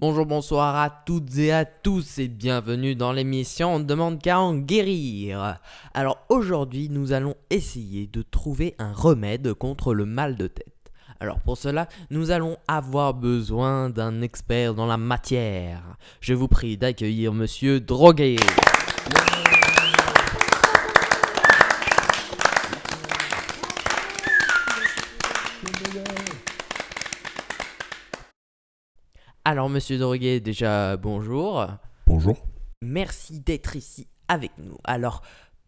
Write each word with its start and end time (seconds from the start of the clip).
Bonjour, 0.00 0.24
bonsoir 0.24 0.76
à 0.76 0.88
toutes 0.88 1.36
et 1.36 1.52
à 1.52 1.66
tous 1.66 2.20
et 2.20 2.28
bienvenue 2.28 2.94
dans 2.94 3.12
l'émission 3.12 3.74
On 3.74 3.78
ne 3.80 3.84
demande 3.84 4.18
qu'à 4.18 4.40
en 4.40 4.54
guérir. 4.54 5.58
Alors 5.92 6.24
aujourd'hui, 6.30 6.88
nous 6.88 7.12
allons 7.12 7.34
essayer 7.50 8.06
de 8.06 8.22
trouver 8.22 8.74
un 8.78 8.94
remède 8.94 9.52
contre 9.52 9.92
le 9.92 10.06
mal 10.06 10.36
de 10.36 10.46
tête. 10.46 10.90
Alors 11.20 11.40
pour 11.40 11.58
cela, 11.58 11.86
nous 12.08 12.30
allons 12.30 12.56
avoir 12.66 13.12
besoin 13.12 13.90
d'un 13.90 14.22
expert 14.22 14.74
dans 14.74 14.86
la 14.86 14.96
matière. 14.96 15.82
Je 16.22 16.32
vous 16.32 16.48
prie 16.48 16.78
d'accueillir 16.78 17.34
monsieur 17.34 17.78
Droguet. 17.78 18.36
Alors 29.44 29.70
monsieur 29.70 29.96
Droguet, 29.96 30.40
déjà 30.40 30.98
bonjour. 30.98 31.66
Bonjour. 32.06 32.36
Merci 32.82 33.40
d'être 33.40 33.74
ici 33.74 34.06
avec 34.28 34.50
nous. 34.58 34.76
Alors, 34.84 35.22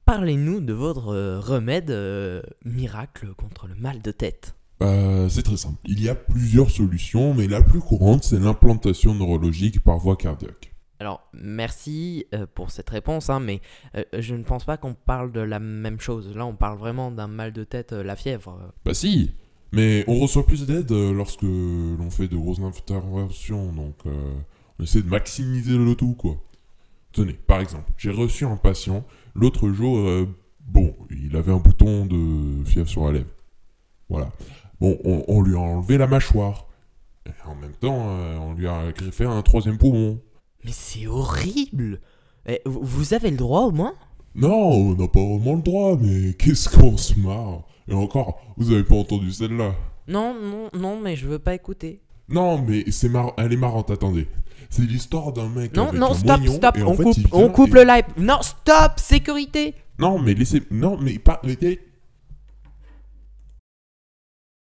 parlez-nous 0.05 0.61
de 0.61 0.75
votre 0.75 1.09
euh, 1.09 1.41
remède 1.41 1.91
euh, 1.91 2.43
miracle 2.67 3.33
contre 3.35 3.69
le 3.69 3.75
mal 3.75 4.03
de 4.03 4.11
tête. 4.11 4.55
Euh, 4.83 5.27
c'est 5.31 5.43
très 5.43 5.57
simple. 5.57 5.79
Il 5.87 6.03
y 6.03 6.11
a 6.11 6.15
plusieurs 6.15 6.71
solutions, 6.71 7.33
mais 7.33 7.49
la 7.49 7.63
plus 7.63 7.81
courante, 7.81 8.25
c'est 8.25 8.39
l'implantation 8.39 9.15
neurologique 9.15 9.83
par 9.83 9.97
voie 9.97 10.17
cardiaque. 10.17 10.75
Alors, 11.01 11.27
merci 11.33 12.27
euh, 12.35 12.45
pour 12.55 12.71
cette 12.71 12.91
réponse, 12.91 13.31
hein, 13.31 13.41
mais 13.41 13.63
je 14.19 14.35
ne 14.35 14.43
pense 14.43 14.65
pas 14.65 14.77
qu'on 14.77 14.95
parle 14.95 15.33
de 15.33 15.41
la 15.41 15.59
même 15.59 15.99
chose. 15.99 16.37
Là, 16.37 16.45
on 16.45 16.55
parle 16.55 16.79
vraiment 16.79 17.11
d'un 17.11 17.27
mal 17.27 17.53
de 17.53 17.65
tête, 17.65 17.93
la 17.93 18.17
fièvre. 18.17 18.75
Bah 18.85 18.93
si, 18.93 19.33
mais 19.73 20.05
on 20.07 20.19
reçoit 20.19 20.45
plus 20.47 20.67
d'aide 20.67 20.91
euh, 20.93 21.13
lorsque 21.13 21.43
l'on 21.43 22.11
fait 22.11 22.29
de 22.29 22.37
grosses 22.37 22.61
interventions, 22.61 23.73
donc 23.73 23.95
euh, 24.07 24.33
on 24.79 24.85
essaie 24.85 25.03
de 25.03 25.09
maximiser 25.09 25.77
le 25.77 25.95
tout, 25.95 26.15
quoi. 26.15 26.37
Tenez, 27.13 27.35
par 27.35 27.61
exemple, 27.61 27.91
j'ai 27.99 28.11
reçu 28.11 28.45
un 28.45 28.57
patient 28.57 29.05
l'autre 29.35 29.71
jour, 29.71 29.99
euh, 29.99 30.27
bon, 30.67 30.95
il 31.11 31.37
avait 31.37 31.53
un 31.53 31.59
bouton 31.59 32.07
de 32.07 32.65
fièvre 32.65 32.89
sur 32.89 33.05
la 33.07 33.13
lèvre. 33.13 33.31
Voilà. 34.09 34.31
Bon, 34.81 34.99
on, 35.05 35.25
on 35.29 35.43
lui 35.43 35.55
a 35.57 35.61
enlevé 35.61 35.97
la 35.99 36.07
mâchoire. 36.07 36.67
Et 37.27 37.31
en 37.49 37.55
même 37.55 37.73
temps, 37.81 38.05
euh, 38.09 38.37
on 38.39 38.53
lui 38.55 38.67
a 38.67 38.91
greffé 38.93 39.25
un 39.25 39.41
troisième 39.43 39.79
poumon. 39.79 40.19
Mais 40.65 40.73
c'est 40.73 41.07
horrible 41.07 42.01
Eh, 42.47 42.61
vous- 42.67 42.81
Vous 42.83 43.15
avez 43.15 43.31
le 43.31 43.37
droit 43.37 43.61
au 43.63 43.71
moins? 43.71 43.95
Non, 44.35 44.71
on 44.73 44.95
n'a 44.95 45.07
pas 45.09 45.21
vraiment 45.25 45.55
le 45.55 45.63
droit, 45.63 45.97
mais 46.01 46.35
qu'est-ce 46.35 46.69
qu'on 46.69 46.97
se 46.97 47.19
marre? 47.21 47.63
Et 47.89 47.95
encore, 47.95 48.41
vous 48.57 48.73
avez 48.73 48.85
pas 48.85 48.95
entendu 48.97 49.33
celle-là 49.33 49.75
Non, 50.09 50.35
non, 50.41 50.69
non, 50.79 51.01
mais 51.01 51.17
je 51.17 51.27
veux 51.27 51.39
pas 51.39 51.55
écouter. 51.55 52.01
Non, 52.29 52.63
mais 52.63 52.85
c'est 52.91 53.09
mar... 53.09 53.33
elle 53.39 53.53
est 53.53 53.57
marrante, 53.57 53.91
attendez. 53.91 54.29
C'est 54.71 54.83
l'histoire 54.83 55.33
d'un 55.33 55.49
mec 55.49 55.77
Non, 55.77 55.89
avec 55.89 56.01
non, 56.01 56.11
un 56.13 56.15
stop, 56.15 56.39
moignon, 56.39 56.53
stop, 56.55 56.77
et 56.79 56.83
en 56.83 56.89
on 56.89 56.95
fait, 56.95 57.03
coupe, 57.03 57.17
il 57.19 57.27
on 57.33 57.49
coupe 57.51 57.69
et- 57.71 57.73
le 57.75 57.85
live. 57.85 58.05
Non, 58.17 58.39
stop, 58.41 58.93
sécurité 58.97 59.75
Non, 59.99 60.19
mais 60.19 60.35
laissez... 60.35 60.63
Non, 60.71 60.97
mais 61.01 61.19
pas... 61.19 61.41